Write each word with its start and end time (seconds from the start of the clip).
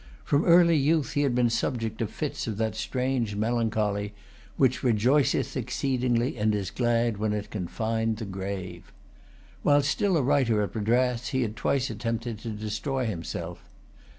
From 0.23 0.45
early 0.45 0.77
youth 0.77 1.13
he 1.13 1.21
had 1.21 1.35
been 1.35 1.51
subject 1.51 1.99
to 1.99 2.07
fits 2.07 2.47
of 2.47 2.57
that 2.57 2.73
strange 2.75 3.35
melancholy 3.35 4.15
"which 4.57 4.81
rejoiceth 4.81 5.55
exceedingly 5.55 6.37
and 6.39 6.55
is 6.55 6.71
glad 6.71 7.17
when 7.17 7.33
it 7.33 7.51
can 7.51 7.67
find 7.67 8.17
the 8.17 8.25
grave." 8.25 8.91
While 9.61 9.83
still 9.83 10.17
a 10.17 10.23
writer 10.23 10.63
at 10.63 10.73
Madras, 10.73 11.27
he 11.27 11.43
had 11.43 11.55
twice 11.55 11.91
attempted 11.91 12.39
to 12.39 12.49
destroy 12.49 13.05
himself. 13.05 13.61